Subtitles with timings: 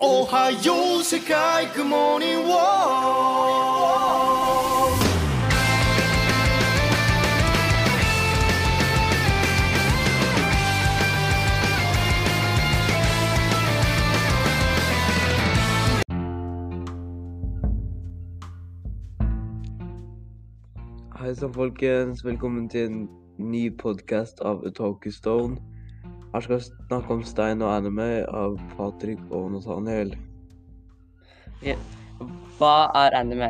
[0.00, 3.16] おはよう世界 Good morning world
[21.18, 22.24] Hei sann, folkens.
[22.24, 23.08] Velkommen til en
[23.38, 25.69] ny podkast av Otaku Stone.
[26.33, 30.13] Her skal vi snakke om Stein og anime av Patrick og Nathaniel.
[32.59, 33.49] Hva er anime?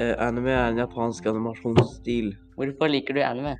[0.00, 2.32] Eh, anime er en japansk animasjonsstil.
[2.56, 3.58] Hvorfor liker du anime?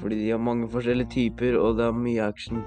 [0.00, 2.64] Fordi de har mange forskjellige typer, og det er mye action.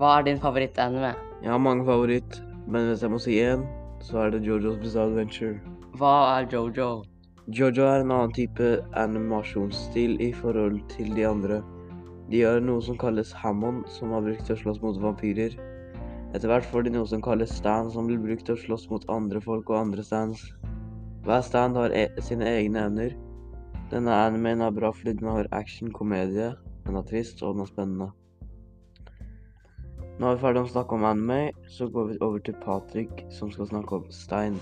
[0.00, 1.14] Hva er din favoritt-anime?
[1.44, 3.62] Jeg har mange favoritt, men hvis jeg må si én,
[4.02, 5.60] så er det Jojo's Bizarre Adventure.
[6.00, 7.04] Hva er jojo?
[7.46, 11.62] Jojo er en annen type animasjonsstil i forhold til de andre.
[12.30, 15.56] De har noe som kalles Hammond, som har brukt til å slåss mot vampyrer.
[16.30, 19.06] Etter hvert får de noe som kalles stand, som blir brukt til å slåss mot
[19.10, 20.44] andre folk og andre stands.
[21.26, 23.16] Hver stand har e sine egne evner.
[23.90, 26.52] Denne animeen er bra fordi den har action, komedie,
[26.86, 28.08] den er trist og den er spennende.
[30.20, 33.50] Nå er vi ferdig å snakke om anime, så går vi over til Patrick, som
[33.50, 34.60] skal snakke om Stein.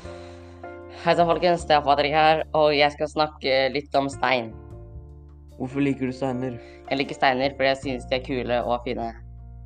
[1.02, 1.68] Hei sann, folkens.
[1.68, 4.48] Det er Patrick her, og jeg skal snakke litt om stein.
[5.58, 6.58] Hvorfor liker du steiner?
[6.90, 9.12] Jeg liker steiner fordi jeg synes de er kule og fine.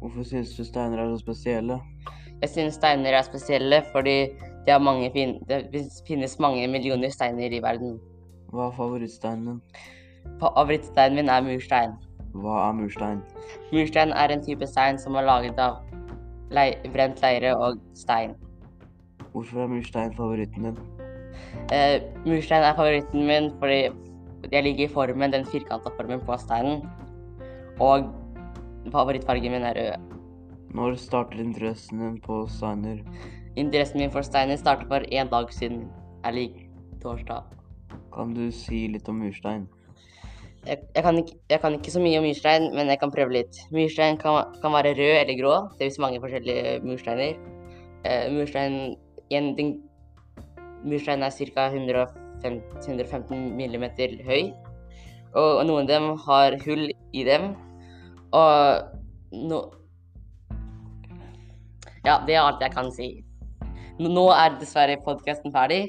[0.00, 1.80] Hvorfor syns du steiner er så spesielle?
[2.40, 4.16] Jeg synes steiner er spesielle fordi
[4.66, 7.98] det, mange fin det finnes mange millioner steiner i verden.
[8.52, 9.60] Hva er favorittsteinen din?
[10.40, 11.92] Favorittsteinen min er murstein.
[12.34, 13.20] Hva er murstein?
[13.72, 15.76] Murstein er en type stein som er laget av
[16.52, 18.32] le brent leire og stein.
[19.32, 20.80] Hvorfor er murstein favoritten din?
[21.72, 23.88] Eh, murstein er favoritten min fordi
[24.52, 26.82] jeg liker formen, den firkanta formen på steinen.
[27.80, 28.10] Og
[28.92, 30.08] favorittfargen min er rød.
[30.76, 33.00] Når starter interessen din på steiner?
[33.56, 35.88] Interessen min for steiner startet for én dag siden.
[36.24, 36.68] Er lik
[37.02, 37.42] torsdag.
[38.14, 39.68] Kan du si litt om murstein?
[40.66, 43.32] Jeg, jeg, kan ikke, jeg kan ikke så mye om murstein, men jeg kan prøve
[43.32, 43.56] litt.
[43.72, 45.54] Murstein kan, kan være rød eller grå.
[45.78, 47.40] Det viser mange forskjellige mursteiner.
[48.04, 48.96] Eh, murstein,
[49.30, 49.72] en, den,
[50.84, 52.12] murstein er ca.
[52.44, 54.52] 115 millimeter høy.
[55.38, 57.52] Og noen av dem har hull i dem.
[58.32, 59.62] Og no,
[62.02, 63.08] Ja, det er alt jeg kan si.
[64.02, 65.84] Nå er dessverre podkasten ferdig.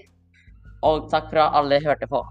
[0.86, 2.22] Og takk for at alle hørte på.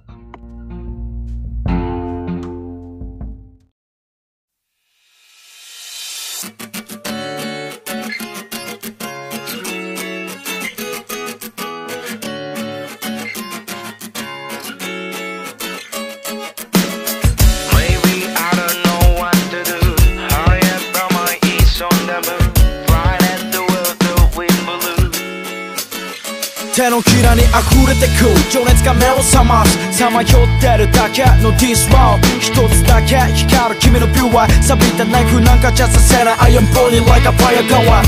[26.73, 28.33] 手のひらに溢れてく。
[28.51, 29.77] 情熱が目を覚ます。
[29.93, 34.49] さまよってるだけのディスワー一つだけ光る君のビューは。
[34.63, 36.57] 錆びたナイフなんかじゃさせない。
[36.57, 37.93] I am burning like a fire going